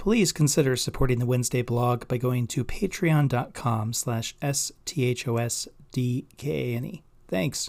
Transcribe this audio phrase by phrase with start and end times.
[0.00, 5.02] please consider supporting the Wednesday blog by going to patreon.com slash S-T-H-O-S-D-K-A-N-E.
[7.28, 7.68] Thanks.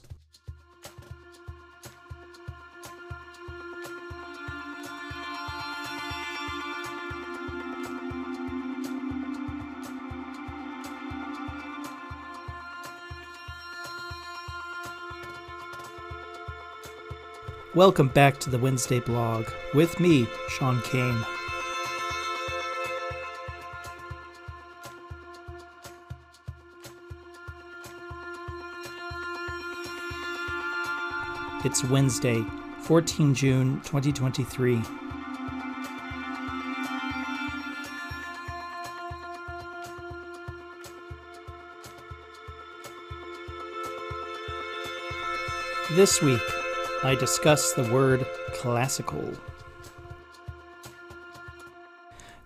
[17.76, 21.26] Welcome back to the Wednesday blog with me, Sean Kane.
[31.64, 32.44] It's Wednesday,
[32.80, 34.82] 14 June 2023.
[45.92, 46.42] This week,
[47.04, 48.26] I discuss the word
[48.56, 49.32] classical.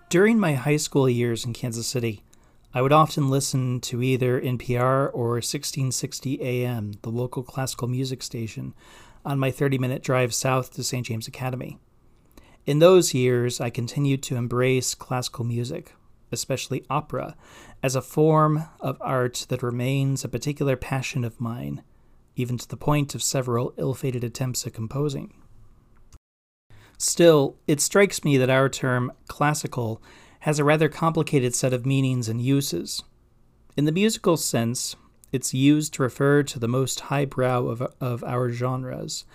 [0.10, 2.22] During my high school years in Kansas City,
[2.74, 8.74] I would often listen to either NPR or 1660 AM, the local classical music station,
[9.26, 11.06] on my 30 minute drive south to St.
[11.06, 11.80] James Academy.
[12.66, 15.94] In those years, I continued to embrace classical music,
[16.32, 17.36] especially opera,
[17.84, 21.84] as a form of art that remains a particular passion of mine
[22.36, 25.34] even to the point of several ill fated attempts at composing.
[26.98, 30.02] Still, it strikes me that our term classical
[30.42, 33.04] has a rather complicated set of meanings and uses.
[33.76, 34.96] In the musical sense,
[35.36, 39.26] it's used to refer to the most highbrow of, of our genres,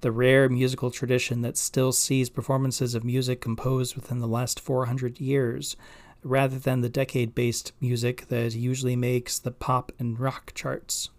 [0.00, 5.20] the rare musical tradition that still sees performances of music composed within the last 400
[5.20, 5.76] years,
[6.22, 11.10] rather than the decade based music that usually makes the pop and rock charts.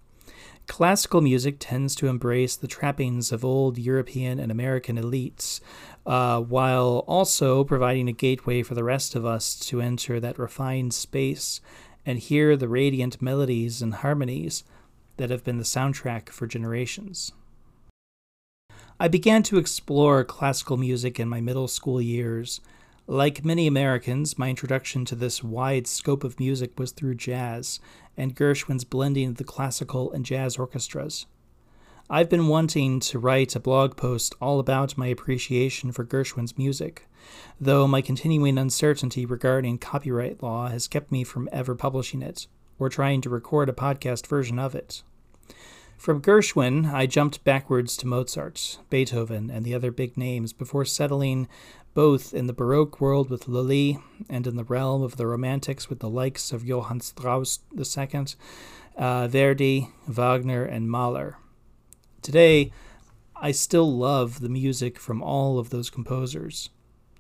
[0.68, 5.60] Classical music tends to embrace the trappings of old European and American elites,
[6.06, 10.94] uh, while also providing a gateway for the rest of us to enter that refined
[10.94, 11.60] space
[12.10, 14.64] and hear the radiant melodies and harmonies
[15.18, 17.32] that have been the soundtrack for generations.
[19.00, 22.62] I began to explore classical music in my middle school years.
[23.06, 27.80] Like many Americans, my introduction to this wide scope of music was through jazz,
[28.18, 31.28] and Gershwin's blending of the classical and jazz orchestras.
[32.12, 37.08] I've been wanting to write a blog post all about my appreciation for Gershwin's music,
[37.62, 42.48] though my continuing uncertainty regarding copyright law has kept me from ever publishing it,
[42.80, 45.04] or trying to record a podcast version of it.
[46.00, 51.48] From Gershwin, I jumped backwards to Mozart, Beethoven, and the other big names before settling
[51.94, 56.00] both in the Baroque world with Lully and in the realm of the Romantics with
[56.00, 58.26] the likes of Johann Strauss II,
[58.98, 61.38] uh, Verdi, Wagner, and Mahler.
[62.22, 62.72] Today,
[63.36, 66.70] I still love the music from all of those composers,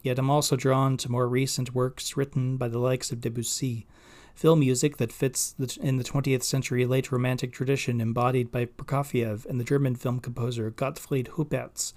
[0.02, 3.88] yet I'm also drawn to more recent works written by the likes of Debussy,
[4.36, 9.60] film music that fits in the 20th century late Romantic tradition embodied by Prokofiev and
[9.60, 11.94] the German film composer Gottfried Huppertz,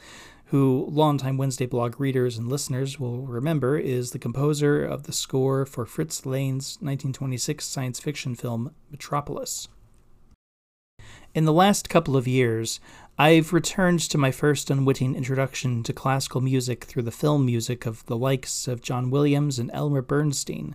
[0.47, 5.67] who longtime Wednesday blog readers and listeners will remember is the composer of the score
[5.67, 9.69] for Fritz Lang's 1926 science fiction film Metropolis.
[11.35, 12.79] In the last couple of years,
[13.19, 18.05] I've returned to my first unwitting introduction to classical music through the film music of
[18.05, 20.75] the likes of John Williams and Elmer Bernstein,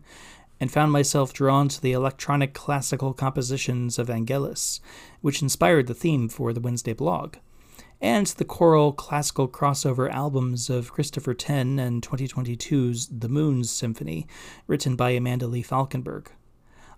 [0.59, 4.79] and found myself drawn to the electronic classical compositions of Vangelis,
[5.21, 7.35] which inspired the theme for the Wednesday blog
[8.01, 14.27] and the choral classical crossover albums of Christopher Tin and 2022's The Moons Symphony,
[14.65, 16.29] written by Amanda Lee Falkenberg.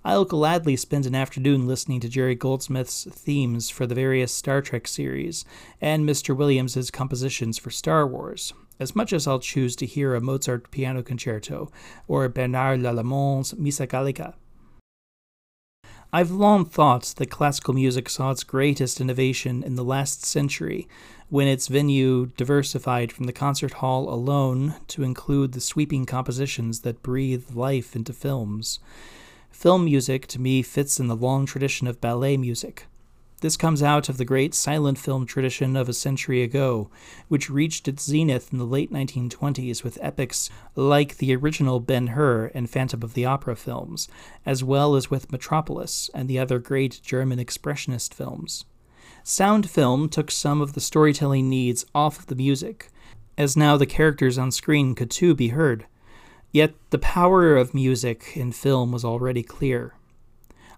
[0.05, 4.87] I'll gladly spend an afternoon listening to Jerry Goldsmith's themes for the various Star Trek
[4.87, 5.43] series
[5.81, 6.35] and Mr.
[6.35, 11.03] Williams's compositions for Star Wars, as much as I'll choose to hear a Mozart piano
[11.03, 11.69] concerto
[12.07, 14.35] or Bernard Lallement's Missa Gallica.
[16.13, 20.87] I've long thought that classical music saw its greatest innovation in the last century,
[21.27, 27.03] when its venue diversified from the concert hall alone to include the sweeping compositions that
[27.03, 28.79] breathe life into films.
[29.51, 32.87] Film music, to me, fits in the long tradition of ballet music,
[33.41, 36.89] this comes out of the great silent film tradition of a century ago,
[37.29, 42.47] which reached its zenith in the late 1920s with epics like the original Ben Hur
[42.47, 44.09] and Phantom of the Opera films,
[44.45, 48.65] as well as with Metropolis and the other great German expressionist films.
[49.23, 52.89] Sound film took some of the storytelling needs off of the music,
[53.37, 55.85] as now the characters on screen could too be heard.
[56.51, 59.93] Yet the power of music in film was already clear.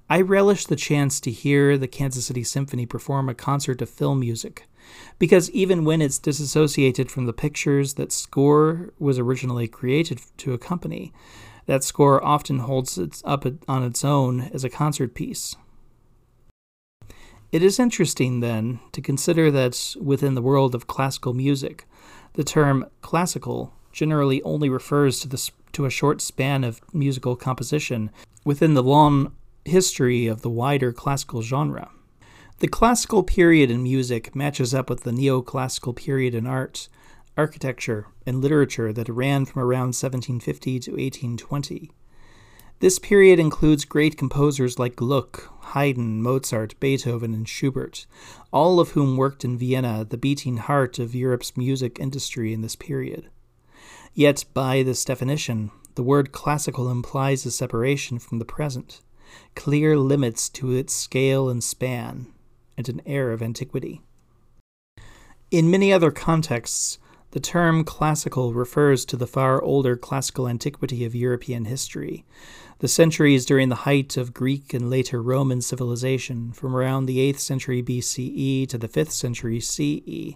[0.09, 4.19] I relished the chance to hear the Kansas City Symphony perform a concert of film
[4.19, 4.68] music,
[5.19, 11.13] Because even when it's disassociated from the pictures that score was originally created to accompany,
[11.65, 15.56] that score often holds it up on its own as a concert piece.
[17.51, 21.85] It is interesting, then, to consider that within the world of classical music,
[22.33, 28.12] the term classical generally only refers to, the, to a short span of musical composition
[28.45, 29.33] within the long
[29.65, 31.89] history of the wider classical genre.
[32.59, 36.89] The classical period in music matches up with the neoclassical period in art,
[37.35, 41.91] architecture, and literature that ran from around 1750 to 1820.
[42.79, 48.07] This period includes great composers like Gluck, Haydn, Mozart, Beethoven, and Schubert,
[48.51, 52.75] all of whom worked in Vienna, the beating heart of Europe's music industry in this
[52.75, 53.29] period.
[54.13, 59.02] Yet, by this definition, the word classical implies a separation from the present,
[59.56, 62.28] clear limits to its scale and span,
[62.78, 64.02] and an air of antiquity.
[65.50, 66.98] In many other contexts,
[67.31, 72.25] the term classical refers to the far older classical antiquity of European history,
[72.80, 77.40] the centuries during the height of Greek and later Roman civilization, from around the 8th
[77.40, 80.36] century BCE to the 5th century CE.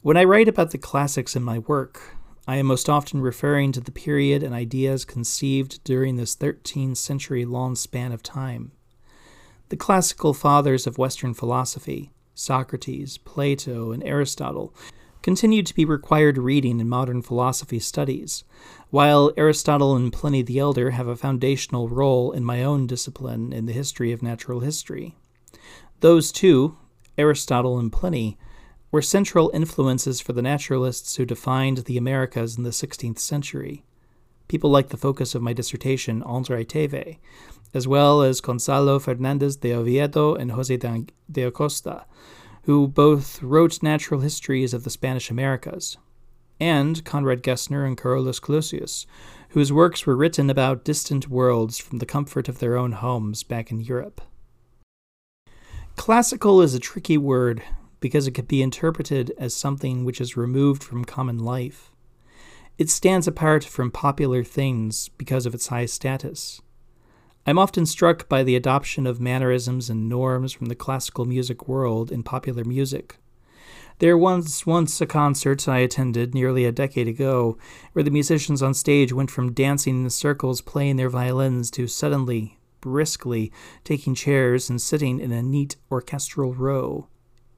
[0.00, 2.15] When I write about the classics in my work,
[2.48, 7.44] I am most often referring to the period and ideas conceived during this 13 century
[7.44, 8.70] long span of time.
[9.68, 14.72] The classical fathers of Western philosophy, Socrates, Plato, and Aristotle,
[15.22, 18.44] continue to be required reading in modern philosophy studies,
[18.90, 23.66] while Aristotle and Pliny the Elder have a foundational role in my own discipline in
[23.66, 25.16] the history of natural history.
[25.98, 26.76] Those two,
[27.18, 28.38] Aristotle and Pliny,
[28.96, 33.84] were central influences for the naturalists who defined the Americas in the 16th century.
[34.48, 37.18] People like the focus of my dissertation, Andre Thevet,
[37.74, 42.06] as well as Gonzalo Fernandez de Oviedo and Jose de Acosta,
[42.62, 45.98] who both wrote natural histories of the Spanish Americas,
[46.58, 49.04] and Conrad Gessner and Carolus Clusius,
[49.50, 53.70] whose works were written about distant worlds from the comfort of their own homes back
[53.70, 54.22] in Europe.
[55.96, 57.62] Classical is a tricky word
[58.00, 61.92] because it could be interpreted as something which is removed from common life.
[62.78, 66.60] It stands apart from popular things because of its high status.
[67.46, 72.10] I'm often struck by the adoption of mannerisms and norms from the classical music world
[72.10, 73.18] in popular music.
[73.98, 77.56] There was once a concert I attended nearly a decade ago
[77.92, 82.58] where the musicians on stage went from dancing in circles playing their violins to suddenly,
[82.82, 83.50] briskly,
[83.84, 87.06] taking chairs and sitting in a neat orchestral row.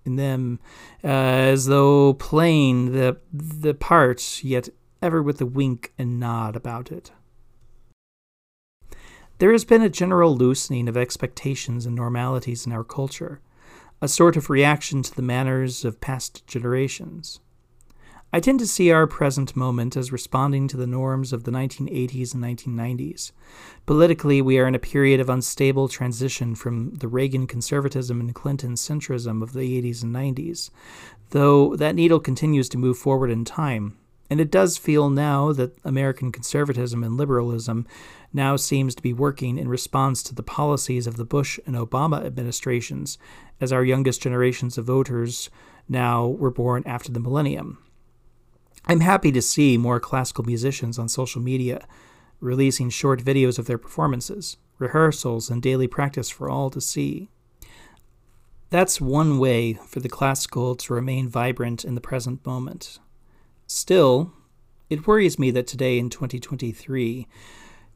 [0.04, 0.58] In them,
[1.04, 4.68] uh, as though playing the the part, yet
[5.02, 7.12] ever with a wink and nod about it.
[9.38, 13.40] There has been a general loosening of expectations and normalities in our culture,
[14.02, 17.38] a sort of reaction to the manners of past generations.
[18.30, 22.34] I tend to see our present moment as responding to the norms of the 1980s
[22.34, 23.32] and 1990s.
[23.86, 28.74] Politically, we are in a period of unstable transition from the Reagan conservatism and Clinton
[28.74, 30.68] centrism of the 80s and 90s,
[31.30, 33.96] though that needle continues to move forward in time.
[34.28, 37.86] And it does feel now that American conservatism and liberalism
[38.34, 42.26] now seems to be working in response to the policies of the Bush and Obama
[42.26, 43.16] administrations,
[43.58, 45.48] as our youngest generations of voters
[45.88, 47.78] now were born after the millennium.
[48.86, 51.86] I'm happy to see more classical musicians on social media
[52.40, 57.28] releasing short videos of their performances, rehearsals, and daily practice for all to see.
[58.70, 62.98] That's one way for the classical to remain vibrant in the present moment.
[63.66, 64.32] Still,
[64.88, 67.26] it worries me that today in 2023,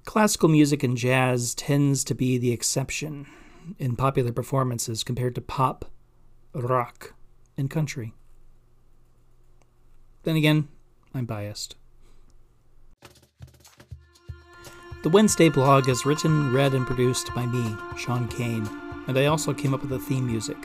[0.04, 3.26] Classical music and jazz tends to be the exception
[3.78, 5.84] in popular performances compared to pop,
[6.52, 7.14] rock,
[7.56, 8.12] and country.
[10.24, 10.68] Then again,
[11.14, 11.76] I'm biased.
[15.02, 18.68] The Wednesday blog is written, read, and produced by me, Sean Kane,
[19.08, 20.56] and I also came up with the theme music.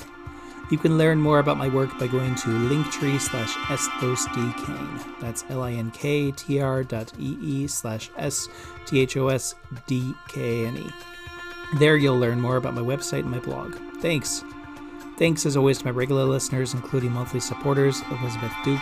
[0.69, 5.21] You can learn more about my work by going to linktree slash sthosdkane.
[5.21, 10.89] That's L-I-N-K-T-R dot E-E slash S-T-H-O-S-D-K-N-E.
[11.79, 13.75] There you'll learn more about my website and my blog.
[14.01, 14.43] Thanks.
[15.17, 18.81] Thanks as always to my regular listeners, including monthly supporters Elizabeth Duke,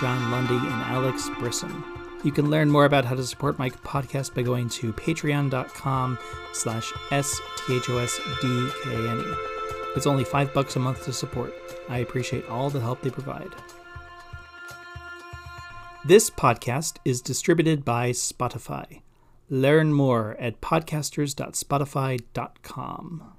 [0.00, 1.84] John Lundy, and Alex Brisson.
[2.24, 6.18] You can learn more about how to support my podcast by going to patreon.com
[6.52, 9.34] slash S-T-H-O-S-D-K-N-E.
[9.94, 11.54] It's only five bucks a month to support.
[11.88, 13.54] I appreciate all the help they provide.
[16.04, 19.02] This podcast is distributed by Spotify.
[19.48, 23.35] Learn more at podcasters.spotify.com.